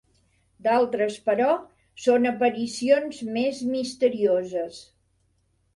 D'altres, 0.67 1.17
però, 1.29 1.51
són 2.07 2.27
aparicions 2.31 3.21
més 3.37 3.61
misterioses. 3.77 4.83